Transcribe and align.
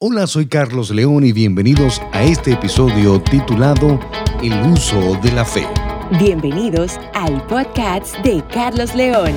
Hola, 0.00 0.28
soy 0.28 0.46
Carlos 0.46 0.90
León 0.90 1.24
y 1.24 1.32
bienvenidos 1.32 2.00
a 2.12 2.22
este 2.22 2.52
episodio 2.52 3.20
titulado 3.20 3.98
El 4.40 4.52
uso 4.70 5.18
de 5.20 5.32
la 5.32 5.44
fe. 5.44 5.66
Bienvenidos 6.20 7.00
al 7.14 7.44
podcast 7.48 8.16
de 8.18 8.44
Carlos 8.46 8.94
León. 8.94 9.32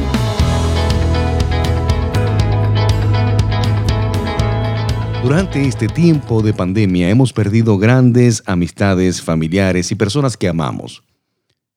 Durante 5.24 5.68
este 5.68 5.88
tiempo 5.88 6.44
de 6.44 6.54
pandemia 6.54 7.10
hemos 7.10 7.34
perdido 7.34 7.80
grandes 7.80 8.44
amistades, 8.46 9.20
familiares 9.20 9.92
y 9.92 9.96
personas 9.96 10.38
que 10.38 10.48
amamos. 10.48 11.04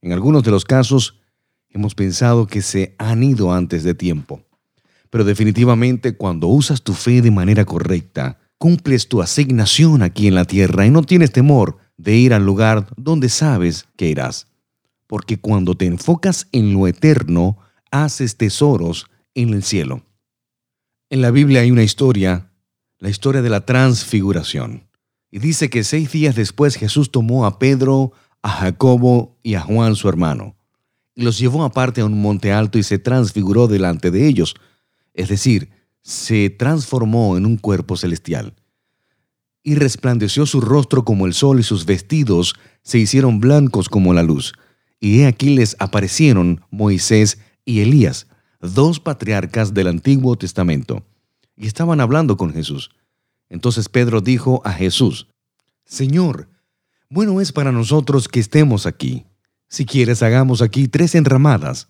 En 0.02 0.12
algunos 0.12 0.42
de 0.42 0.50
los 0.50 0.66
casos 0.66 1.22
hemos 1.70 1.94
pensado 1.94 2.46
que 2.46 2.60
se 2.60 2.94
han 2.98 3.22
ido 3.22 3.50
antes 3.50 3.82
de 3.82 3.94
tiempo. 3.94 4.42
Pero 5.08 5.24
definitivamente 5.24 6.18
cuando 6.18 6.48
usas 6.48 6.82
tu 6.82 6.92
fe 6.92 7.22
de 7.22 7.30
manera 7.30 7.64
correcta, 7.64 8.40
cumples 8.64 9.08
tu 9.08 9.20
asignación 9.20 10.00
aquí 10.00 10.26
en 10.26 10.34
la 10.34 10.46
tierra 10.46 10.86
y 10.86 10.90
no 10.90 11.02
tienes 11.02 11.32
temor 11.32 11.76
de 11.98 12.16
ir 12.16 12.32
al 12.32 12.46
lugar 12.46 12.86
donde 12.96 13.28
sabes 13.28 13.84
que 13.94 14.08
irás. 14.08 14.46
Porque 15.06 15.38
cuando 15.38 15.74
te 15.74 15.84
enfocas 15.84 16.48
en 16.50 16.72
lo 16.72 16.86
eterno, 16.86 17.58
haces 17.90 18.38
tesoros 18.38 19.04
en 19.34 19.50
el 19.50 19.62
cielo. 19.64 20.06
En 21.10 21.20
la 21.20 21.30
Biblia 21.30 21.60
hay 21.60 21.70
una 21.70 21.82
historia 21.82 22.50
la 23.04 23.10
historia 23.10 23.42
de 23.42 23.50
la 23.50 23.66
transfiguración. 23.66 24.88
Y 25.30 25.38
dice 25.38 25.68
que 25.68 25.84
seis 25.84 26.10
días 26.10 26.34
después 26.34 26.76
Jesús 26.76 27.12
tomó 27.12 27.44
a 27.44 27.58
Pedro, 27.58 28.12
a 28.40 28.48
Jacobo 28.48 29.36
y 29.42 29.56
a 29.56 29.60
Juan 29.60 29.94
su 29.94 30.08
hermano, 30.08 30.56
y 31.14 31.22
los 31.22 31.38
llevó 31.38 31.64
aparte 31.64 32.00
a 32.00 32.06
un 32.06 32.18
monte 32.18 32.50
alto 32.50 32.78
y 32.78 32.82
se 32.82 32.98
transfiguró 32.98 33.68
delante 33.68 34.10
de 34.10 34.26
ellos, 34.26 34.54
es 35.12 35.28
decir, 35.28 35.68
se 36.00 36.48
transformó 36.48 37.36
en 37.36 37.44
un 37.44 37.58
cuerpo 37.58 37.98
celestial. 37.98 38.54
Y 39.64 39.74
resplandeció 39.74 40.46
su 40.46 40.60
rostro 40.60 41.04
como 41.04 41.26
el 41.26 41.34
sol 41.34 41.58
y 41.58 41.64
sus 41.64 41.86
vestidos 41.86 42.54
se 42.82 42.98
hicieron 42.98 43.40
blancos 43.40 43.88
como 43.88 44.14
la 44.14 44.22
luz. 44.22 44.52
Y 45.00 45.20
he 45.20 45.26
aquí 45.26 45.56
les 45.56 45.74
aparecieron 45.80 46.60
Moisés 46.70 47.38
y 47.64 47.80
Elías, 47.80 48.28
dos 48.60 49.00
patriarcas 49.00 49.74
del 49.74 49.88
Antiguo 49.88 50.36
Testamento 50.36 51.02
y 51.56 51.66
estaban 51.66 52.00
hablando 52.00 52.36
con 52.36 52.52
Jesús. 52.52 52.90
Entonces 53.48 53.88
Pedro 53.88 54.20
dijo 54.20 54.62
a 54.64 54.72
Jesús, 54.72 55.28
Señor, 55.84 56.48
bueno 57.08 57.40
es 57.40 57.52
para 57.52 57.72
nosotros 57.72 58.28
que 58.28 58.40
estemos 58.40 58.86
aquí. 58.86 59.24
Si 59.68 59.84
quieres, 59.84 60.22
hagamos 60.22 60.62
aquí 60.62 60.88
tres 60.88 61.14
enramadas, 61.14 61.88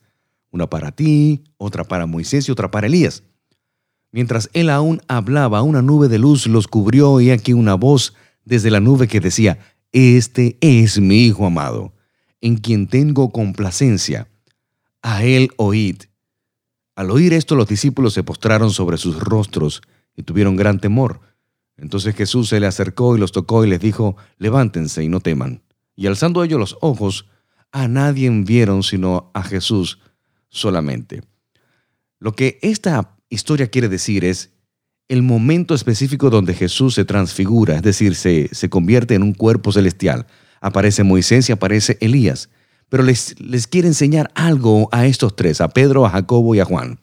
una 0.50 0.68
para 0.68 0.92
ti, 0.92 1.44
otra 1.56 1.84
para 1.84 2.06
Moisés 2.06 2.48
y 2.48 2.52
otra 2.52 2.70
para 2.70 2.86
Elías. 2.86 3.22
Mientras 4.14 4.48
él 4.52 4.70
aún 4.70 5.02
hablaba, 5.08 5.62
una 5.62 5.82
nube 5.82 6.06
de 6.06 6.20
luz 6.20 6.46
los 6.46 6.68
cubrió 6.68 7.20
y 7.20 7.32
aquí 7.32 7.52
una 7.52 7.74
voz 7.74 8.14
desde 8.44 8.70
la 8.70 8.78
nube 8.78 9.08
que 9.08 9.18
decía, 9.18 9.58
Este 9.90 10.56
es 10.60 11.00
mi 11.00 11.24
Hijo 11.24 11.46
amado, 11.46 11.92
en 12.40 12.58
quien 12.58 12.86
tengo 12.86 13.32
complacencia. 13.32 14.28
A 15.02 15.24
él 15.24 15.50
oíd. 15.56 15.96
Al 16.94 17.10
oír 17.10 17.32
esto 17.32 17.56
los 17.56 17.66
discípulos 17.66 18.14
se 18.14 18.22
postraron 18.22 18.70
sobre 18.70 18.98
sus 18.98 19.18
rostros 19.18 19.82
y 20.14 20.22
tuvieron 20.22 20.54
gran 20.54 20.78
temor. 20.78 21.18
Entonces 21.76 22.14
Jesús 22.14 22.50
se 22.50 22.60
le 22.60 22.68
acercó 22.68 23.16
y 23.16 23.18
los 23.18 23.32
tocó 23.32 23.64
y 23.64 23.68
les 23.68 23.80
dijo, 23.80 24.16
levántense 24.38 25.02
y 25.02 25.08
no 25.08 25.18
teman. 25.18 25.64
Y 25.96 26.06
alzando 26.06 26.44
ellos 26.44 26.60
los 26.60 26.78
ojos, 26.82 27.26
a 27.72 27.88
nadie 27.88 28.30
vieron 28.30 28.84
sino 28.84 29.32
a 29.34 29.42
Jesús 29.42 29.98
solamente. 30.50 31.24
Lo 32.20 32.30
que 32.30 32.60
esta 32.62 33.14
historia 33.34 33.68
quiere 33.68 33.88
decir 33.88 34.24
es 34.24 34.50
el 35.08 35.22
momento 35.22 35.74
específico 35.74 36.30
donde 36.30 36.54
Jesús 36.54 36.94
se 36.94 37.04
transfigura, 37.04 37.76
es 37.76 37.82
decir, 37.82 38.14
se, 38.14 38.48
se 38.52 38.70
convierte 38.70 39.14
en 39.14 39.22
un 39.22 39.34
cuerpo 39.34 39.70
celestial. 39.72 40.26
Aparece 40.60 41.04
Moisés 41.04 41.48
y 41.48 41.52
aparece 41.52 41.98
Elías 42.00 42.48
pero 42.88 43.02
les, 43.02 43.34
les 43.40 43.66
quiere 43.66 43.88
enseñar 43.88 44.30
algo 44.34 44.88
a 44.92 45.06
estos 45.06 45.34
tres, 45.36 45.60
a 45.60 45.68
Pedro, 45.68 46.06
a 46.06 46.10
Jacobo 46.10 46.54
y 46.54 46.60
a 46.60 46.64
Juan. 46.64 47.00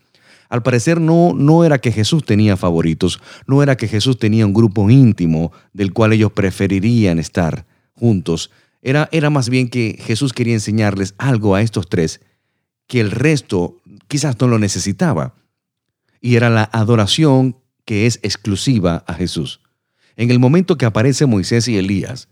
Al 0.48 0.64
parecer 0.64 1.00
no, 1.00 1.34
no 1.34 1.64
era 1.64 1.80
que 1.80 1.92
Jesús 1.92 2.26
tenía 2.26 2.58
favoritos, 2.58 3.20
no 3.48 3.64
era 3.64 3.78
que 3.78 3.88
Jesús 3.88 4.18
tenía 4.18 4.46
un 4.46 4.54
grupo 4.54 4.90
íntimo 4.90 5.52
del 5.74 5.94
cual 5.94 6.14
ellos 6.14 6.32
preferirían 6.34 7.20
estar 7.20 7.66
juntos. 7.94 8.52
Era, 8.82 9.08
era 9.12 9.30
más 9.30 9.50
bien 9.50 9.70
que 9.70 9.98
Jesús 10.02 10.34
quería 10.34 10.54
enseñarles 10.54 11.14
algo 11.18 11.56
a 11.56 11.62
estos 11.62 11.90
tres 11.90 12.22
que 12.88 13.00
el 13.00 13.12
resto 13.12 13.78
quizás 14.08 14.40
no 14.40 14.48
lo 14.48 14.60
necesitaba. 14.60 15.36
Y 16.22 16.36
era 16.36 16.50
la 16.50 16.70
adoración 16.72 17.58
que 17.84 18.06
es 18.06 18.20
exclusiva 18.24 19.04
a 19.08 19.16
Jesús. 19.16 19.60
En 20.16 20.32
el 20.32 20.40
momento 20.40 20.78
que 20.78 20.86
aparece 20.86 21.26
Moisés 21.26 21.68
y 21.68 21.78
Elías, 21.78 22.30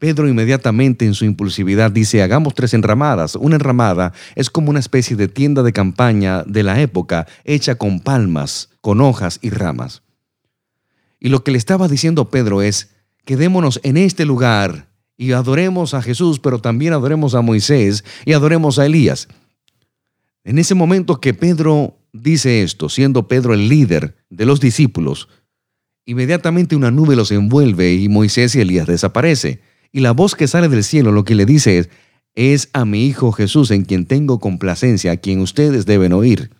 Pedro 0.00 0.26
inmediatamente 0.28 1.04
en 1.04 1.12
su 1.12 1.26
impulsividad 1.26 1.90
dice, 1.90 2.22
hagamos 2.22 2.54
tres 2.54 2.72
enramadas. 2.72 3.36
Una 3.36 3.56
enramada 3.56 4.14
es 4.34 4.48
como 4.48 4.70
una 4.70 4.80
especie 4.80 5.14
de 5.14 5.28
tienda 5.28 5.62
de 5.62 5.74
campaña 5.74 6.42
de 6.44 6.62
la 6.62 6.80
época 6.80 7.26
hecha 7.44 7.74
con 7.74 8.00
palmas, 8.00 8.70
con 8.80 9.02
hojas 9.02 9.38
y 9.42 9.50
ramas. 9.50 10.02
Y 11.20 11.28
lo 11.28 11.44
que 11.44 11.50
le 11.50 11.58
estaba 11.58 11.86
diciendo 11.86 12.30
Pedro 12.30 12.62
es, 12.62 12.92
quedémonos 13.26 13.78
en 13.82 13.98
este 13.98 14.24
lugar 14.24 14.88
y 15.18 15.32
adoremos 15.32 15.92
a 15.92 16.00
Jesús, 16.00 16.40
pero 16.40 16.60
también 16.60 16.94
adoremos 16.94 17.34
a 17.34 17.42
Moisés 17.42 18.02
y 18.24 18.32
adoremos 18.32 18.78
a 18.78 18.86
Elías. 18.86 19.28
En 20.44 20.58
ese 20.58 20.74
momento 20.74 21.20
que 21.20 21.34
Pedro 21.34 21.99
dice 22.12 22.62
esto, 22.62 22.88
siendo 22.88 23.28
Pedro 23.28 23.54
el 23.54 23.68
líder 23.68 24.16
de 24.30 24.46
los 24.46 24.60
discípulos, 24.60 25.28
inmediatamente 26.04 26.76
una 26.76 26.90
nube 26.90 27.16
los 27.16 27.30
envuelve 27.30 27.94
y 27.94 28.08
Moisés 28.08 28.54
y 28.54 28.60
Elías 28.60 28.86
desaparece. 28.86 29.60
Y 29.92 30.00
la 30.00 30.12
voz 30.12 30.34
que 30.34 30.48
sale 30.48 30.68
del 30.68 30.84
cielo 30.84 31.12
lo 31.12 31.24
que 31.24 31.34
le 31.34 31.46
dice 31.46 31.78
es, 31.78 31.90
es 32.34 32.70
a 32.72 32.84
mi 32.84 33.06
Hijo 33.06 33.32
Jesús 33.32 33.70
en 33.70 33.84
quien 33.84 34.06
tengo 34.06 34.38
complacencia, 34.38 35.12
a 35.12 35.16
quien 35.16 35.40
ustedes 35.40 35.86
deben 35.86 36.12
oír. 36.12 36.50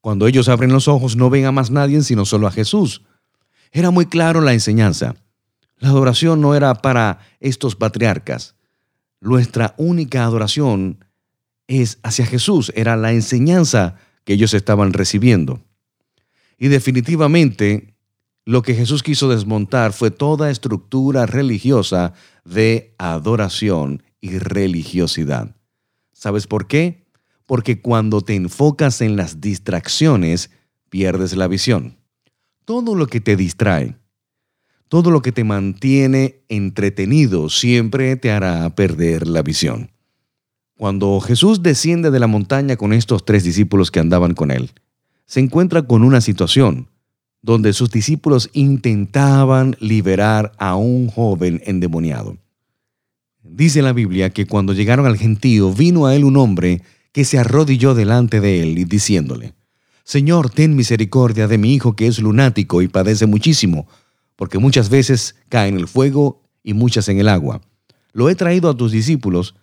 Cuando 0.00 0.26
ellos 0.26 0.48
abren 0.48 0.72
los 0.72 0.88
ojos 0.88 1.16
no 1.16 1.30
ven 1.30 1.44
a 1.46 1.52
más 1.52 1.70
nadie 1.70 2.02
sino 2.02 2.24
solo 2.24 2.46
a 2.46 2.52
Jesús. 2.52 3.02
Era 3.70 3.90
muy 3.90 4.06
claro 4.06 4.40
la 4.40 4.52
enseñanza. 4.52 5.16
La 5.78 5.88
adoración 5.88 6.40
no 6.40 6.54
era 6.54 6.74
para 6.74 7.20
estos 7.40 7.74
patriarcas. 7.74 8.54
Nuestra 9.20 9.74
única 9.78 10.24
adoración 10.24 11.04
es 11.66 11.98
hacia 12.02 12.26
Jesús. 12.26 12.72
Era 12.74 12.96
la 12.96 13.12
enseñanza 13.12 13.96
que 14.24 14.34
ellos 14.34 14.54
estaban 14.54 14.92
recibiendo. 14.92 15.62
Y 16.58 16.68
definitivamente 16.68 17.94
lo 18.44 18.62
que 18.62 18.74
Jesús 18.74 19.02
quiso 19.02 19.28
desmontar 19.28 19.92
fue 19.92 20.10
toda 20.10 20.50
estructura 20.50 21.26
religiosa 21.26 22.12
de 22.44 22.94
adoración 22.98 24.02
y 24.20 24.38
religiosidad. 24.38 25.54
¿Sabes 26.12 26.46
por 26.46 26.66
qué? 26.66 27.06
Porque 27.46 27.80
cuando 27.80 28.20
te 28.20 28.34
enfocas 28.34 29.00
en 29.00 29.16
las 29.16 29.40
distracciones, 29.40 30.50
pierdes 30.88 31.36
la 31.36 31.46
visión. 31.46 31.98
Todo 32.64 32.94
lo 32.94 33.06
que 33.06 33.20
te 33.20 33.36
distrae, 33.36 33.96
todo 34.88 35.10
lo 35.10 35.22
que 35.22 35.32
te 35.32 35.44
mantiene 35.44 36.44
entretenido 36.48 37.48
siempre 37.48 38.16
te 38.16 38.30
hará 38.30 38.74
perder 38.74 39.26
la 39.26 39.42
visión. 39.42 39.91
Cuando 40.76 41.20
Jesús 41.20 41.62
desciende 41.62 42.10
de 42.10 42.20
la 42.20 42.26
montaña 42.26 42.76
con 42.76 42.92
estos 42.92 43.24
tres 43.24 43.44
discípulos 43.44 43.90
que 43.90 44.00
andaban 44.00 44.34
con 44.34 44.50
él, 44.50 44.72
se 45.26 45.40
encuentra 45.40 45.82
con 45.82 46.02
una 46.02 46.20
situación 46.20 46.88
donde 47.42 47.72
sus 47.72 47.90
discípulos 47.90 48.50
intentaban 48.52 49.76
liberar 49.80 50.52
a 50.58 50.76
un 50.76 51.08
joven 51.08 51.60
endemoniado. 51.66 52.36
Dice 53.42 53.82
la 53.82 53.92
Biblia 53.92 54.30
que 54.30 54.46
cuando 54.46 54.72
llegaron 54.72 55.06
al 55.06 55.18
gentío 55.18 55.72
vino 55.72 56.06
a 56.06 56.14
él 56.14 56.24
un 56.24 56.36
hombre 56.36 56.82
que 57.10 57.24
se 57.24 57.38
arrodilló 57.38 57.94
delante 57.94 58.40
de 58.40 58.62
él 58.62 58.78
y 58.78 58.84
diciéndole, 58.84 59.54
Señor, 60.04 60.50
ten 60.50 60.76
misericordia 60.76 61.48
de 61.48 61.58
mi 61.58 61.74
hijo 61.74 61.94
que 61.94 62.06
es 62.06 62.18
lunático 62.18 62.82
y 62.82 62.88
padece 62.88 63.26
muchísimo, 63.26 63.86
porque 64.36 64.58
muchas 64.58 64.88
veces 64.88 65.36
cae 65.48 65.68
en 65.68 65.76
el 65.76 65.88
fuego 65.88 66.42
y 66.62 66.74
muchas 66.74 67.08
en 67.08 67.18
el 67.18 67.28
agua. 67.28 67.60
Lo 68.12 68.28
he 68.28 68.34
traído 68.34 68.70
a 68.70 68.76
tus 68.76 68.92
discípulos, 68.92 69.54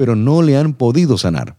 pero 0.00 0.16
no 0.16 0.40
le 0.40 0.56
han 0.56 0.72
podido 0.72 1.18
sanar. 1.18 1.58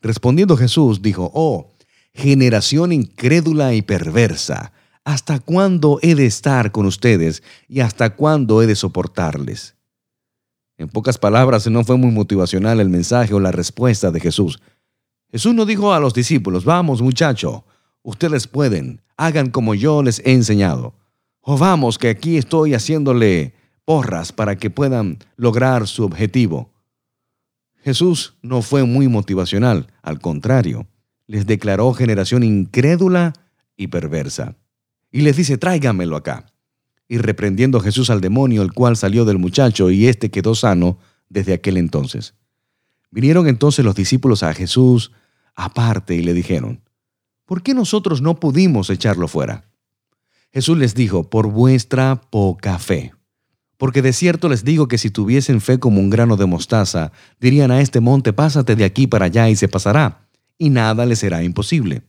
Respondiendo 0.00 0.56
Jesús 0.56 1.02
dijo, 1.02 1.28
Oh, 1.34 1.72
generación 2.14 2.92
incrédula 2.92 3.74
y 3.74 3.82
perversa, 3.82 4.72
¿hasta 5.02 5.40
cuándo 5.40 5.98
he 6.00 6.14
de 6.14 6.24
estar 6.24 6.70
con 6.70 6.86
ustedes 6.86 7.42
y 7.66 7.80
hasta 7.80 8.14
cuándo 8.14 8.62
he 8.62 8.68
de 8.68 8.76
soportarles? 8.76 9.74
En 10.76 10.88
pocas 10.88 11.18
palabras, 11.18 11.66
no 11.66 11.82
fue 11.82 11.96
muy 11.96 12.12
motivacional 12.12 12.78
el 12.78 12.90
mensaje 12.90 13.34
o 13.34 13.40
la 13.40 13.50
respuesta 13.50 14.12
de 14.12 14.20
Jesús. 14.20 14.60
Jesús 15.32 15.52
no 15.52 15.66
dijo 15.66 15.92
a 15.92 15.98
los 15.98 16.14
discípulos, 16.14 16.64
vamos 16.64 17.02
muchacho, 17.02 17.64
ustedes 18.04 18.46
pueden, 18.46 19.02
hagan 19.16 19.50
como 19.50 19.74
yo 19.74 20.04
les 20.04 20.20
he 20.20 20.30
enseñado. 20.34 20.94
O 21.40 21.58
vamos, 21.58 21.98
que 21.98 22.10
aquí 22.10 22.36
estoy 22.36 22.72
haciéndole 22.72 23.52
porras 23.84 24.30
para 24.30 24.54
que 24.54 24.70
puedan 24.70 25.18
lograr 25.34 25.88
su 25.88 26.04
objetivo. 26.04 26.69
Jesús 27.82 28.34
no 28.42 28.62
fue 28.62 28.84
muy 28.84 29.08
motivacional, 29.08 29.88
al 30.02 30.20
contrario, 30.20 30.86
les 31.26 31.46
declaró 31.46 31.92
generación 31.94 32.42
incrédula 32.42 33.32
y 33.76 33.86
perversa 33.86 34.56
y 35.10 35.22
les 35.22 35.36
dice, 35.36 35.58
tráigamelo 35.58 36.16
acá. 36.16 36.46
y 37.08 37.18
reprendiendo 37.18 37.80
Jesús 37.80 38.08
al 38.08 38.20
demonio, 38.20 38.62
el 38.62 38.72
cual 38.72 38.96
salió 38.96 39.24
del 39.24 39.36
muchacho, 39.36 39.90
y 39.90 40.06
éste 40.06 40.30
quedó 40.30 40.54
sano 40.54 41.00
desde 41.28 41.52
aquel 41.52 41.76
entonces. 41.76 42.34
Vinieron 43.10 43.48
entonces 43.48 43.84
los 43.84 43.96
discípulos 43.96 44.44
a 44.44 44.54
Jesús 44.54 45.10
aparte 45.56 46.14
y 46.14 46.22
le 46.22 46.34
dijeron, 46.34 46.84
¿por 47.46 47.64
qué 47.64 47.74
nosotros 47.74 48.22
no 48.22 48.38
pudimos 48.38 48.90
echarlo 48.90 49.26
fuera? 49.26 49.64
Jesús 50.52 50.78
les 50.78 50.94
dijo, 50.94 51.28
por 51.28 51.48
vuestra 51.48 52.20
poca 52.30 52.78
fe. 52.78 53.12
Porque 53.80 54.02
de 54.02 54.12
cierto 54.12 54.50
les 54.50 54.62
digo 54.62 54.88
que 54.88 54.98
si 54.98 55.08
tuviesen 55.08 55.62
fe 55.62 55.78
como 55.78 56.00
un 56.00 56.10
grano 56.10 56.36
de 56.36 56.44
mostaza, 56.44 57.12
dirían 57.40 57.70
a 57.70 57.80
este 57.80 58.00
monte, 58.00 58.34
pásate 58.34 58.76
de 58.76 58.84
aquí 58.84 59.06
para 59.06 59.24
allá 59.24 59.48
y 59.48 59.56
se 59.56 59.68
pasará, 59.68 60.28
y 60.58 60.68
nada 60.68 61.06
le 61.06 61.16
será 61.16 61.42
imposible. 61.42 62.02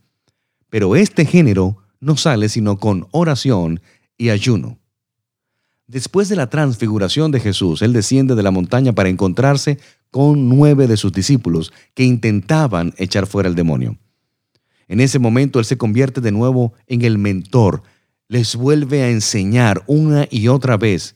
Pero 0.69 0.97
este 0.97 1.23
género 1.23 1.77
no 2.01 2.17
sale 2.17 2.49
sino 2.49 2.77
con 2.77 3.07
oración 3.11 3.79
y 4.17 4.31
ayuno. 4.31 4.79
Después 5.87 6.27
de 6.27 6.35
la 6.35 6.49
transfiguración 6.49 7.31
de 7.31 7.39
Jesús, 7.39 7.81
Él 7.81 7.93
desciende 7.93 8.35
de 8.35 8.43
la 8.43 8.51
montaña 8.51 8.91
para 8.91 9.07
encontrarse 9.07 9.79
con 10.09 10.49
nueve 10.49 10.87
de 10.87 10.97
sus 10.97 11.13
discípulos 11.13 11.71
que 11.93 12.03
intentaban 12.03 12.93
echar 12.97 13.27
fuera 13.27 13.47
el 13.47 13.55
demonio. 13.55 13.97
En 14.89 14.99
ese 14.99 15.19
momento 15.19 15.57
Él 15.57 15.63
se 15.63 15.77
convierte 15.77 16.19
de 16.19 16.33
nuevo 16.33 16.73
en 16.87 17.03
el 17.03 17.17
mentor, 17.17 17.83
les 18.27 18.57
vuelve 18.57 19.03
a 19.03 19.09
enseñar 19.09 19.85
una 19.87 20.27
y 20.29 20.49
otra 20.49 20.75
vez 20.75 21.15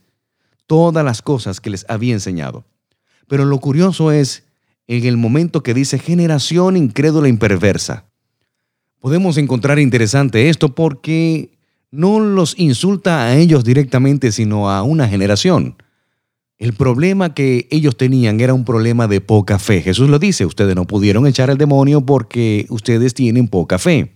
todas 0.68 1.04
las 1.04 1.22
cosas 1.22 1.60
que 1.62 1.70
les 1.70 1.86
había 1.90 2.14
enseñado. 2.14 2.66
Pero 3.28 3.46
lo 3.46 3.60
curioso 3.60 4.12
es 4.12 4.44
en 4.88 5.06
el 5.06 5.18
momento 5.18 5.64
que 5.64 5.74
dice 5.74 6.00
generación 6.00 6.78
incrédula 6.78 7.28
y 7.28 7.34
perversa. 7.34 8.06
Podemos 9.00 9.38
encontrar 9.38 9.80
interesante 9.80 10.50
esto 10.50 10.74
porque 10.74 11.58
no 11.92 12.20
los 12.20 12.58
insulta 12.58 13.24
a 13.24 13.36
ellos 13.36 13.64
directamente, 13.64 14.32
sino 14.32 14.70
a 14.70 14.84
una 14.84 15.08
generación. 15.08 15.76
El 16.58 16.74
problema 16.74 17.34
que 17.34 17.68
ellos 17.70 17.98
tenían 17.98 18.40
era 18.40 18.54
un 18.54 18.64
problema 18.64 19.08
de 19.08 19.22
poca 19.22 19.60
fe. 19.60 19.82
Jesús 19.82 20.10
lo 20.10 20.20
dice, 20.20 20.46
ustedes 20.46 20.76
no 20.76 20.86
pudieron 20.86 21.28
echar 21.28 21.52
al 21.52 21.58
demonio 21.58 22.06
porque 22.06 22.66
ustedes 22.70 23.14
tienen 23.14 23.48
poca 23.48 23.78
fe. 23.78 24.15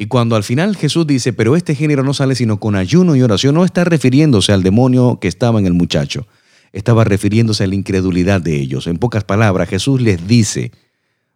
Y 0.00 0.06
cuando 0.06 0.34
al 0.34 0.44
final 0.44 0.76
Jesús 0.76 1.06
dice, 1.06 1.34
pero 1.34 1.56
este 1.56 1.74
género 1.74 2.02
no 2.02 2.14
sale 2.14 2.34
sino 2.34 2.58
con 2.58 2.74
ayuno 2.74 3.16
y 3.16 3.20
oración, 3.22 3.54
no 3.54 3.66
está 3.66 3.84
refiriéndose 3.84 4.50
al 4.50 4.62
demonio 4.62 5.18
que 5.20 5.28
estaba 5.28 5.60
en 5.60 5.66
el 5.66 5.74
muchacho, 5.74 6.26
estaba 6.72 7.04
refiriéndose 7.04 7.64
a 7.64 7.66
la 7.66 7.74
incredulidad 7.74 8.40
de 8.40 8.56
ellos. 8.56 8.86
En 8.86 8.96
pocas 8.96 9.24
palabras, 9.24 9.68
Jesús 9.68 10.00
les 10.00 10.26
dice, 10.26 10.72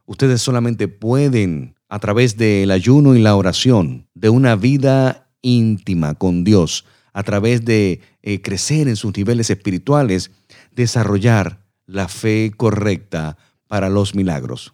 ustedes 0.06 0.40
solamente 0.40 0.88
pueden, 0.88 1.75
a 1.90 1.99
través 1.99 2.38
del 2.38 2.70
ayuno 2.70 3.14
y 3.14 3.20
la 3.20 3.37
oración, 3.37 4.08
de 4.14 4.31
una 4.31 4.56
vida 4.56 5.28
íntima 5.43 6.14
con 6.14 6.43
Dios, 6.43 6.87
a 7.12 7.22
través 7.22 7.66
de 7.66 8.00
eh, 8.22 8.40
crecer 8.40 8.88
en 8.88 8.96
sus 8.96 9.14
niveles 9.14 9.50
espirituales, 9.50 10.31
desarrollar 10.75 11.66
la 11.84 12.08
fe 12.08 12.50
correcta 12.56 13.37
para 13.69 13.90
los 13.90 14.14
milagros. 14.14 14.72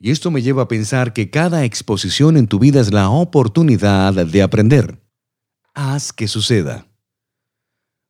Y 0.00 0.12
esto 0.12 0.30
me 0.30 0.42
lleva 0.42 0.62
a 0.62 0.68
pensar 0.68 1.12
que 1.12 1.28
cada 1.28 1.64
exposición 1.64 2.36
en 2.36 2.46
tu 2.46 2.60
vida 2.60 2.80
es 2.80 2.92
la 2.92 3.10
oportunidad 3.10 4.14
de 4.14 4.42
aprender. 4.42 5.02
Haz 5.74 6.12
que 6.12 6.28
suceda. 6.28 6.86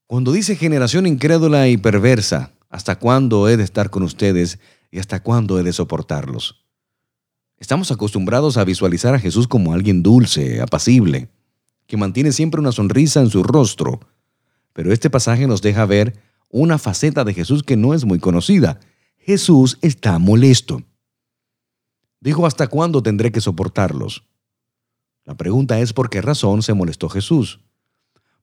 Cuando 0.06 0.32
dice 0.32 0.56
generación 0.56 1.06
incrédula 1.06 1.69
y 1.69 1.76
perversa, 1.76 2.52
¿hasta 2.69 2.99
cuándo 2.99 3.49
he 3.49 3.56
de 3.56 3.64
estar 3.64 3.88
con 3.90 4.02
ustedes 4.02 4.58
y 4.90 4.99
hasta 4.99 5.23
cuándo 5.23 5.58
he 5.58 5.62
de 5.62 5.73
soportarlos? 5.73 6.64
Estamos 7.58 7.91
acostumbrados 7.91 8.56
a 8.56 8.64
visualizar 8.64 9.14
a 9.14 9.19
Jesús 9.19 9.49
como 9.49 9.73
alguien 9.73 10.02
dulce, 10.02 10.61
apacible, 10.61 11.31
que 11.87 11.96
mantiene 11.96 12.32
siempre 12.32 12.61
una 12.61 12.73
sonrisa 12.73 13.20
en 13.20 13.31
su 13.31 13.43
rostro. 13.43 14.00
Pero 14.75 14.93
este 14.93 15.11
pasaje 15.11 15.46
nos 15.46 15.62
deja 15.62 15.87
ver 15.87 16.20
una 16.50 16.79
faceta 16.79 17.25
de 17.25 17.34
Jesús 17.34 17.62
que 17.62 17.76
no 17.76 17.94
es 17.94 18.05
muy 18.05 18.19
conocida. 18.19 18.79
Jesús 19.17 19.79
está 19.82 20.19
molesto. 20.19 20.82
Dijo, 22.20 22.47
¿hasta 22.47 22.67
cuándo 22.67 23.03
tendré 23.03 23.31
que 23.31 23.41
soportarlos? 23.41 24.25
La 25.25 25.37
pregunta 25.37 25.79
es 25.79 25.93
por 25.93 26.11
qué 26.11 26.20
razón 26.20 26.62
se 26.62 26.75
molestó 26.75 27.09
Jesús. 27.09 27.61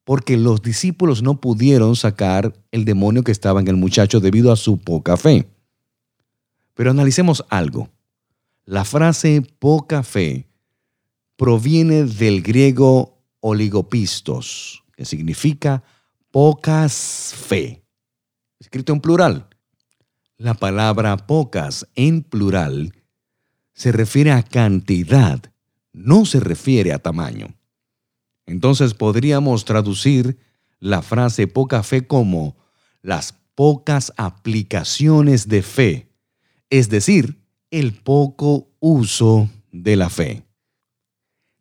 Porque 0.03 0.37
los 0.37 0.61
discípulos 0.61 1.23
no 1.23 1.41
pudieron 1.41 1.95
sacar 1.95 2.53
el 2.71 2.85
demonio 2.85 3.23
que 3.23 3.31
estaba 3.31 3.59
en 3.59 3.67
el 3.67 3.75
muchacho 3.75 4.19
debido 4.19 4.51
a 4.51 4.55
su 4.55 4.77
poca 4.77 5.17
fe. 5.17 5.49
Pero 6.75 6.91
analicemos 6.91 7.43
algo. 7.49 7.89
La 8.65 8.85
frase 8.85 9.41
poca 9.59 10.03
fe 10.03 10.47
proviene 11.35 12.03
del 12.03 12.41
griego 12.41 13.17
oligopistos, 13.39 14.83
que 14.95 15.05
significa 15.05 15.83
pocas 16.31 17.33
fe, 17.35 17.83
escrito 18.59 18.93
en 18.93 19.01
plural. 19.01 19.47
La 20.37 20.53
palabra 20.53 21.17
pocas 21.17 21.87
en 21.95 22.21
plural 22.23 22.93
se 23.75 23.91
refiere 23.91 24.31
a 24.31 24.41
cantidad, 24.41 25.39
no 25.93 26.25
se 26.25 26.39
refiere 26.39 26.93
a 26.93 26.99
tamaño. 26.99 27.53
Entonces 28.47 28.93
podríamos 28.93 29.65
traducir 29.65 30.37
la 30.79 31.01
frase 31.01 31.47
poca 31.47 31.83
fe 31.83 32.07
como 32.07 32.55
las 33.01 33.35
pocas 33.53 34.13
aplicaciones 34.17 35.47
de 35.47 35.61
fe, 35.61 36.09
es 36.69 36.89
decir, 36.89 37.41
el 37.69 37.93
poco 37.93 38.69
uso 38.79 39.49
de 39.71 39.95
la 39.95 40.09
fe. 40.09 40.43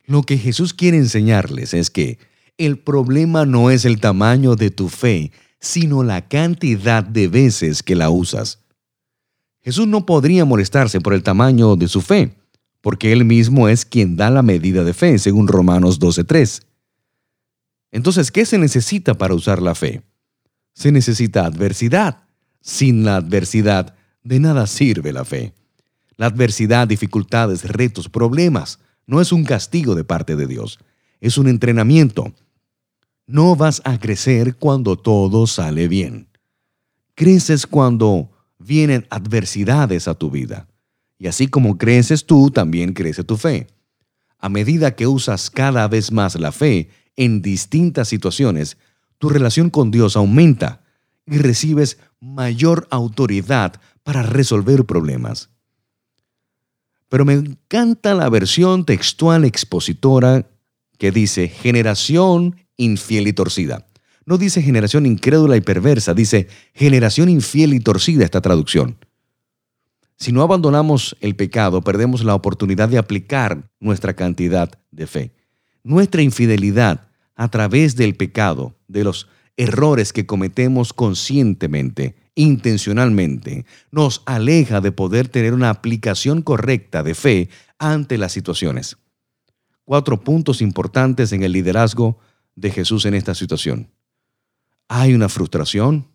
Lo 0.06 0.22
que 0.22 0.38
Jesús 0.38 0.74
quiere 0.74 0.98
enseñarles 0.98 1.74
es 1.74 1.90
que 1.90 2.18
el 2.58 2.78
problema 2.78 3.46
no 3.46 3.70
es 3.70 3.84
el 3.84 4.00
tamaño 4.00 4.54
de 4.54 4.70
tu 4.70 4.88
fe, 4.88 5.32
sino 5.58 6.02
la 6.04 6.28
cantidad 6.28 7.02
de 7.02 7.26
veces 7.28 7.82
que 7.82 7.94
la 7.94 8.10
usas. 8.10 8.63
Jesús 9.64 9.86
no 9.86 10.04
podría 10.04 10.44
molestarse 10.44 11.00
por 11.00 11.14
el 11.14 11.22
tamaño 11.22 11.74
de 11.76 11.88
su 11.88 12.02
fe, 12.02 12.36
porque 12.82 13.12
Él 13.12 13.24
mismo 13.24 13.68
es 13.68 13.86
quien 13.86 14.14
da 14.14 14.28
la 14.28 14.42
medida 14.42 14.84
de 14.84 14.92
fe, 14.92 15.18
según 15.18 15.48
Romanos 15.48 15.98
12.3. 15.98 16.62
Entonces, 17.90 18.30
¿qué 18.30 18.44
se 18.44 18.58
necesita 18.58 19.14
para 19.14 19.34
usar 19.34 19.62
la 19.62 19.74
fe? 19.74 20.02
Se 20.74 20.92
necesita 20.92 21.46
adversidad. 21.46 22.24
Sin 22.60 23.04
la 23.04 23.16
adversidad, 23.16 23.94
de 24.22 24.38
nada 24.38 24.66
sirve 24.66 25.12
la 25.12 25.24
fe. 25.24 25.54
La 26.16 26.26
adversidad, 26.26 26.86
dificultades, 26.86 27.64
retos, 27.64 28.08
problemas, 28.08 28.80
no 29.06 29.20
es 29.20 29.32
un 29.32 29.44
castigo 29.44 29.94
de 29.94 30.04
parte 30.04 30.36
de 30.36 30.46
Dios, 30.46 30.78
es 31.20 31.38
un 31.38 31.48
entrenamiento. 31.48 32.34
No 33.26 33.56
vas 33.56 33.80
a 33.84 33.98
crecer 33.98 34.56
cuando 34.56 34.96
todo 34.96 35.46
sale 35.46 35.88
bien. 35.88 36.28
Creces 37.14 37.66
cuando 37.66 38.33
vienen 38.64 39.06
adversidades 39.10 40.08
a 40.08 40.14
tu 40.14 40.30
vida. 40.30 40.66
Y 41.18 41.26
así 41.26 41.48
como 41.48 41.78
creces 41.78 42.26
tú, 42.26 42.50
también 42.50 42.92
crece 42.92 43.24
tu 43.24 43.36
fe. 43.36 43.68
A 44.38 44.48
medida 44.48 44.94
que 44.94 45.06
usas 45.06 45.50
cada 45.50 45.86
vez 45.88 46.12
más 46.12 46.34
la 46.38 46.52
fe 46.52 46.88
en 47.16 47.42
distintas 47.42 48.08
situaciones, 48.08 48.76
tu 49.18 49.28
relación 49.28 49.70
con 49.70 49.90
Dios 49.90 50.16
aumenta 50.16 50.82
y 51.26 51.38
recibes 51.38 51.98
mayor 52.20 52.86
autoridad 52.90 53.80
para 54.02 54.22
resolver 54.22 54.84
problemas. 54.84 55.50
Pero 57.08 57.24
me 57.24 57.34
encanta 57.34 58.14
la 58.14 58.28
versión 58.28 58.84
textual 58.84 59.44
expositora 59.44 60.46
que 60.98 61.10
dice 61.10 61.48
generación 61.48 62.56
infiel 62.76 63.28
y 63.28 63.32
torcida. 63.32 63.86
No 64.26 64.38
dice 64.38 64.62
generación 64.62 65.06
incrédula 65.06 65.56
y 65.56 65.60
perversa, 65.60 66.14
dice 66.14 66.48
generación 66.72 67.28
infiel 67.28 67.74
y 67.74 67.80
torcida 67.80 68.24
esta 68.24 68.40
traducción. 68.40 68.96
Si 70.16 70.32
no 70.32 70.42
abandonamos 70.42 71.16
el 71.20 71.36
pecado, 71.36 71.82
perdemos 71.82 72.24
la 72.24 72.34
oportunidad 72.34 72.88
de 72.88 72.98
aplicar 72.98 73.70
nuestra 73.80 74.14
cantidad 74.14 74.70
de 74.90 75.06
fe. 75.06 75.32
Nuestra 75.82 76.22
infidelidad 76.22 77.08
a 77.34 77.48
través 77.48 77.96
del 77.96 78.14
pecado, 78.14 78.76
de 78.88 79.04
los 79.04 79.28
errores 79.56 80.12
que 80.12 80.24
cometemos 80.24 80.92
conscientemente, 80.92 82.16
intencionalmente, 82.34 83.66
nos 83.90 84.22
aleja 84.24 84.80
de 84.80 84.92
poder 84.92 85.28
tener 85.28 85.52
una 85.52 85.70
aplicación 85.70 86.42
correcta 86.42 87.02
de 87.02 87.14
fe 87.14 87.48
ante 87.78 88.18
las 88.18 88.32
situaciones. 88.32 88.96
Cuatro 89.84 90.22
puntos 90.22 90.62
importantes 90.62 91.32
en 91.32 91.42
el 91.42 91.52
liderazgo 91.52 92.18
de 92.54 92.70
Jesús 92.70 93.04
en 93.04 93.14
esta 93.14 93.34
situación. 93.34 93.90
Hay 94.88 95.14
una 95.14 95.28
frustración, 95.28 96.06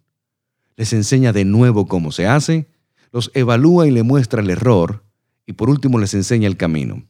les 0.76 0.94
enseña 0.94 1.34
de 1.34 1.46
nuevo 1.46 1.88
cómo 1.88 2.12
se 2.12 2.28
hace, 2.28 2.68
los 3.12 3.32
evalúa 3.34 3.88
y 3.88 3.92
le 3.92 4.04
muestra 4.04 4.42
el 4.42 4.50
error, 4.50 5.04
y 5.46 5.54
por 5.54 5.70
último 5.70 6.00
les 6.00 6.14
enseña 6.14 6.48
el 6.48 6.58
camino. 6.58 7.04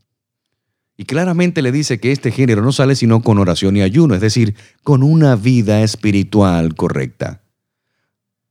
Y 0.97 1.05
claramente 1.05 1.61
le 1.61 1.71
dice 1.71 1.99
que 1.99 2.11
este 2.11 2.31
género 2.31 2.61
no 2.61 2.71
sale 2.71 2.95
sino 2.95 3.21
con 3.21 3.37
oración 3.37 3.77
y 3.77 3.81
ayuno, 3.81 4.15
es 4.15 4.21
decir, 4.21 4.55
con 4.83 5.01
una 5.01 5.35
vida 5.35 5.81
espiritual 5.81 6.75
correcta. 6.75 7.41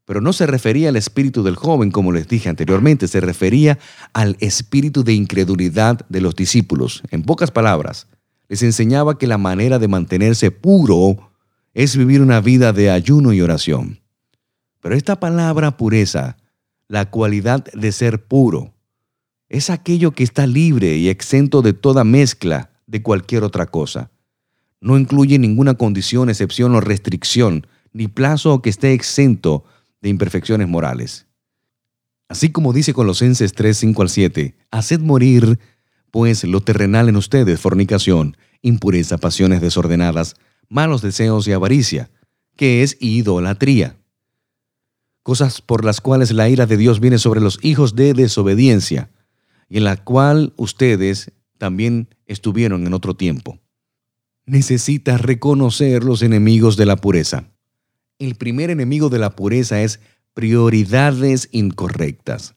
Pero 0.07 0.23
no 0.23 0.33
se 0.33 0.47
refería 0.47 0.89
al 0.89 0.97
espíritu 0.97 1.43
del 1.43 1.57
joven, 1.57 1.91
como 1.91 2.13
les 2.13 2.27
dije 2.29 2.49
anteriormente, 2.49 3.07
se 3.09 3.21
refería 3.21 3.79
al 4.15 4.39
espíritu 4.41 5.05
de 5.05 5.13
incredulidad 5.13 6.07
de 6.09 6.23
los 6.23 6.35
discípulos. 6.35 7.03
En 7.11 7.23
pocas 7.23 7.51
palabras, 7.51 8.07
les 8.49 8.63
enseñaba 8.63 9.19
que 9.19 9.27
la 9.27 9.37
manera 9.37 9.79
de 9.79 9.89
mantenerse 9.89 10.51
puro 10.51 11.31
es 11.75 11.97
vivir 11.97 12.23
una 12.23 12.41
vida 12.41 12.73
de 12.73 12.91
ayuno 12.91 13.33
y 13.33 13.41
oración. 13.41 14.01
Pero 14.81 14.95
esta 14.95 15.21
palabra 15.21 15.77
pureza, 15.77 16.37
la 16.89 17.11
cualidad 17.11 17.65
de 17.73 17.93
ser 17.93 18.25
puro, 18.25 18.75
es 19.49 19.71
aquello 19.71 20.13
que 20.13 20.25
está 20.25 20.47
libre 20.47 20.97
y 20.97 21.09
exento 21.09 21.63
de 21.63 21.73
toda 21.73 22.05
mezcla 22.05 22.71
de 22.87 23.03
cualquier 23.03 23.45
otra 23.45 23.67
cosa. 23.67 24.11
No 24.81 24.99
incluye 24.99 25.39
ninguna 25.39 25.75
condición, 25.75 26.29
excepción 26.29 26.75
o 26.75 26.81
restricción, 26.81 27.67
ni 27.93 28.09
plazo 28.09 28.63
que 28.63 28.71
esté 28.71 28.93
exento 28.93 29.65
de 30.01 30.11
imperfecciones 30.11 30.69
morales. 30.69 31.27
Así 32.29 32.51
como 32.51 32.73
dice 32.73 32.93
Colosenses 32.93 33.55
3, 33.55 33.77
5 33.77 34.03
al 34.03 34.09
7, 34.11 34.55
haced 34.71 35.01
morir, 35.01 35.59
pues, 36.11 36.45
lo 36.45 36.61
terrenal 36.61 37.09
en 37.09 37.17
ustedes, 37.17 37.59
fornicación, 37.59 38.37
impureza, 38.61 39.19
pasiones 39.19 39.61
desordenadas, 39.61 40.37
malos 40.69 41.03
deseos 41.03 41.47
y 41.49 41.53
avaricia, 41.53 42.11
que 42.57 42.83
es 42.83 42.97
idolatría. 43.01 43.97
Cosas 45.23 45.61
por 45.61 45.85
las 45.85 46.01
cuales 46.01 46.33
la 46.33 46.49
ira 46.49 46.67
de 46.67 46.77
Dios 46.77 47.01
viene 47.01 47.19
sobre 47.19 47.41
los 47.41 47.59
hijos 47.63 47.95
de 47.95 48.15
desobediencia, 48.15 49.11
y 49.69 49.79
en 49.79 49.85
la 49.85 49.97
cual 49.97 50.55
ustedes 50.57 51.33
también 51.59 52.09
estuvieron 52.27 52.87
en 52.87 52.95
otro 52.95 53.15
tiempo. 53.15 53.59
Necesitas 54.47 55.21
reconocer 55.21 56.05
los 56.05 56.23
enemigos 56.23 56.77
de 56.77 56.87
la 56.87 56.97
pureza. 56.97 57.45
El 58.19 58.35
primer 58.35 58.71
enemigo 58.71 59.11
de 59.11 59.19
la 59.19 59.37
pureza 59.37 59.83
es 59.83 60.01
prioridades 60.33 61.49
incorrectas. 61.53 62.55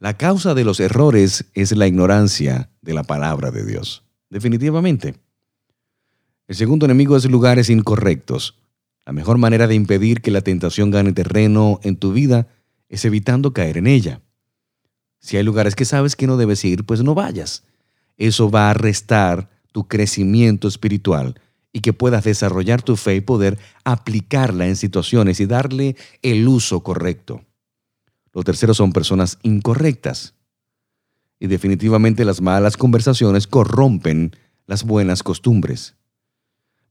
La 0.00 0.16
causa 0.16 0.54
de 0.54 0.64
los 0.64 0.80
errores 0.80 1.46
es 1.54 1.72
la 1.76 1.86
ignorancia 1.86 2.70
de 2.82 2.94
la 2.94 3.04
palabra 3.04 3.50
de 3.50 3.64
Dios. 3.64 4.04
Definitivamente. 4.28 5.14
El 6.46 6.56
segundo 6.56 6.84
enemigo 6.84 7.16
es 7.16 7.24
lugares 7.24 7.70
incorrectos. 7.70 8.58
La 9.06 9.12
mejor 9.14 9.38
manera 9.38 9.66
de 9.66 9.74
impedir 9.74 10.20
que 10.20 10.30
la 10.30 10.42
tentación 10.42 10.90
gane 10.90 11.12
terreno 11.12 11.80
en 11.82 11.96
tu 11.96 12.12
vida 12.12 12.48
es 12.90 13.04
evitando 13.06 13.54
caer 13.54 13.78
en 13.78 13.86
ella. 13.86 14.20
Si 15.20 15.38
hay 15.38 15.42
lugares 15.42 15.74
que 15.74 15.86
sabes 15.86 16.16
que 16.16 16.26
no 16.26 16.36
debes 16.36 16.62
ir, 16.66 16.84
pues 16.84 17.02
no 17.02 17.14
vayas. 17.14 17.64
Eso 18.18 18.50
va 18.50 18.70
a 18.70 18.74
restar 18.74 19.48
tu 19.72 19.88
crecimiento 19.88 20.68
espiritual 20.68 21.40
y 21.72 21.80
que 21.80 21.94
puedas 21.94 22.24
desarrollar 22.24 22.82
tu 22.82 22.96
fe 22.96 23.16
y 23.16 23.20
poder 23.22 23.58
aplicarla 23.84 24.66
en 24.66 24.76
situaciones 24.76 25.40
y 25.40 25.46
darle 25.46 25.96
el 26.20 26.46
uso 26.46 26.82
correcto. 26.82 27.42
Los 28.34 28.44
terceros 28.44 28.76
son 28.76 28.92
personas 28.92 29.38
incorrectas. 29.42 30.34
Y 31.40 31.46
definitivamente 31.46 32.24
las 32.24 32.42
malas 32.42 32.76
conversaciones 32.76 33.46
corrompen 33.46 34.36
las 34.66 34.84
buenas 34.84 35.22
costumbres. 35.22 35.96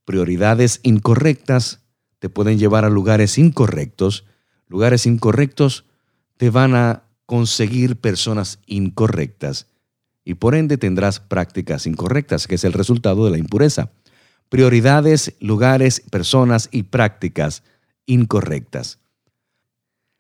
Prioridades 0.06 0.80
incorrectas 0.84 1.82
te 2.20 2.30
pueden 2.30 2.58
llevar 2.60 2.86
a 2.86 2.90
lugares 2.90 3.38
incorrectos. 3.38 4.26
Lugares 4.68 5.06
incorrectos 5.06 5.86
te 6.38 6.50
van 6.50 6.76
a 6.76 7.04
conseguir 7.26 7.98
personas 7.98 8.60
incorrectas 8.66 9.68
y 10.26 10.36
por 10.36 10.56
ende 10.56 10.78
tendrás 10.78 11.20
prácticas 11.20 11.86
incorrectas, 11.86 12.48
que 12.48 12.56
es 12.56 12.64
el 12.64 12.74
resultado 12.74 13.26
de 13.26 13.32
la 13.32 13.38
impureza. 13.38 13.92
Prioridades, 14.50 15.36
lugares, 15.40 16.02
personas 16.12 16.70
y 16.72 16.84
prácticas 16.84 17.64
incorrectas. 18.06 19.00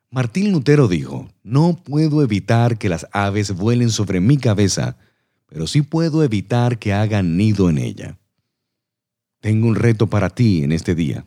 Martín 0.10 0.52
Lutero 0.52 0.88
dijo, 0.88 1.30
no 1.44 1.76
puedo 1.76 2.22
evitar 2.22 2.78
que 2.78 2.90
las 2.90 3.08
aves 3.12 3.56
vuelen 3.56 3.90
sobre 3.90 4.20
mi 4.20 4.38
cabeza, 4.38 4.98
pero 5.48 5.68
sí 5.68 5.82
puedo 5.82 6.24
evitar 6.24 6.80
que 6.80 6.94
hagan 6.94 7.38
nido 7.38 7.70
en 7.70 7.78
ella. 7.78 8.18
Tengo 9.44 9.68
un 9.68 9.76
reto 9.76 10.08
para 10.08 10.30
ti 10.30 10.64
en 10.64 10.72
este 10.72 10.96
día. 10.96 11.26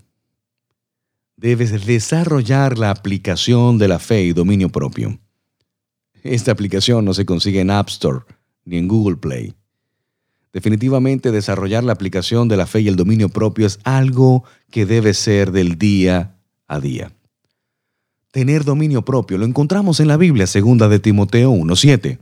Debes 1.37 1.85
desarrollar 1.85 2.79
la 2.79 2.91
aplicación 2.91 3.77
de 3.77 3.89
la 3.89 3.99
fe 3.99 4.25
y 4.25 4.33
dominio 4.33 4.71
propio. 4.71 5.19
Esta 6.23 6.51
aplicación 6.51 7.05
no 7.05 7.13
se 7.13 7.27
consigue 7.27 7.61
en 7.61 7.71
App 7.71 7.91
Store 7.91 8.21
ni 8.65 8.79
en 8.79 8.89
Google 8.89 9.19
Play. 9.19 9.53
Definitivamente 10.51 11.31
desarrollar 11.31 11.85
la 11.85 11.93
aplicación 11.93 12.49
de 12.49 12.57
la 12.57 12.67
fe 12.67 12.81
y 12.81 12.89
el 12.89 12.97
dominio 12.97 13.29
propio 13.29 13.67
es 13.67 13.81
algo 13.85 14.45
que 14.71 14.87
debe 14.87 15.13
ser 15.13 15.53
del 15.53 15.77
día 15.77 16.39
a 16.69 16.81
día. 16.81 17.13
Tener 18.33 18.65
dominio 18.65 19.05
propio 19.05 19.37
lo 19.37 19.45
encontramos 19.45 20.01
en 20.01 20.09
la 20.09 20.17
Biblia, 20.17 20.47
segunda 20.47 20.89
de 20.89 21.01
Timoteo 21.01 21.51
1:7. 21.51 22.19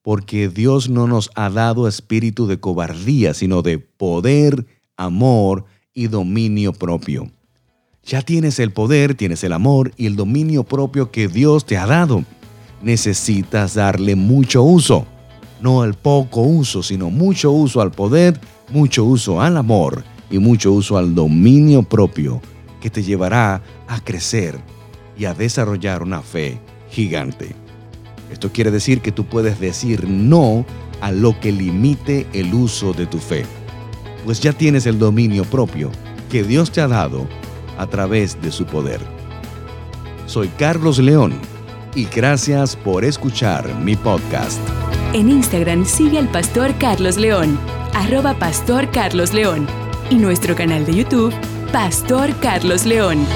Porque 0.00 0.48
Dios 0.48 0.88
no 0.88 1.06
nos 1.06 1.30
ha 1.34 1.50
dado 1.50 1.86
espíritu 1.86 2.46
de 2.46 2.60
cobardía, 2.60 3.34
sino 3.34 3.60
de 3.60 3.78
poder, 3.78 4.77
amor 4.98 5.64
y 5.94 6.08
dominio 6.08 6.74
propio. 6.74 7.30
Ya 8.04 8.20
tienes 8.20 8.58
el 8.58 8.72
poder, 8.72 9.14
tienes 9.14 9.42
el 9.44 9.54
amor 9.54 9.92
y 9.96 10.04
el 10.06 10.16
dominio 10.16 10.64
propio 10.64 11.10
que 11.10 11.28
Dios 11.28 11.64
te 11.64 11.78
ha 11.78 11.86
dado 11.86 12.24
necesitas 12.82 13.74
darle 13.74 14.16
mucho 14.16 14.62
uso. 14.62 15.06
No 15.60 15.82
al 15.82 15.94
poco 15.94 16.42
uso, 16.42 16.82
sino 16.82 17.10
mucho 17.10 17.50
uso 17.50 17.80
al 17.80 17.90
poder, 17.90 18.40
mucho 18.70 19.04
uso 19.04 19.40
al 19.40 19.56
amor 19.56 20.04
y 20.30 20.38
mucho 20.38 20.72
uso 20.72 20.96
al 20.98 21.14
dominio 21.14 21.82
propio 21.82 22.40
que 22.80 22.90
te 22.90 23.02
llevará 23.02 23.62
a 23.88 24.00
crecer 24.04 24.58
y 25.18 25.24
a 25.24 25.34
desarrollar 25.34 26.02
una 26.02 26.22
fe 26.22 26.60
gigante. 26.90 27.54
Esto 28.30 28.52
quiere 28.52 28.70
decir 28.70 29.00
que 29.00 29.10
tú 29.10 29.24
puedes 29.24 29.58
decir 29.58 30.08
no 30.08 30.64
a 31.00 31.10
lo 31.10 31.38
que 31.40 31.50
limite 31.50 32.26
el 32.32 32.54
uso 32.54 32.92
de 32.92 33.06
tu 33.06 33.18
fe, 33.18 33.44
pues 34.28 34.40
ya 34.40 34.52
tienes 34.52 34.84
el 34.84 34.98
dominio 34.98 35.42
propio 35.46 35.90
que 36.30 36.42
Dios 36.42 36.70
te 36.70 36.82
ha 36.82 36.86
dado 36.86 37.26
a 37.78 37.86
través 37.86 38.38
de 38.42 38.52
su 38.52 38.66
poder. 38.66 39.00
Soy 40.26 40.48
Carlos 40.58 40.98
León 40.98 41.32
y 41.94 42.04
gracias 42.04 42.76
por 42.76 43.06
escuchar 43.06 43.74
mi 43.76 43.96
podcast. 43.96 44.60
En 45.14 45.30
Instagram 45.30 45.86
sigue 45.86 46.18
al 46.18 46.28
pastor 46.28 46.74
Carlos 46.76 47.16
León, 47.16 47.58
arroba 47.94 48.34
pastor 48.34 48.90
Carlos 48.90 49.32
León, 49.32 49.66
y 50.10 50.16
nuestro 50.16 50.54
canal 50.54 50.84
de 50.84 50.96
YouTube, 50.96 51.32
Pastor 51.72 52.38
Carlos 52.42 52.84
León. 52.84 53.26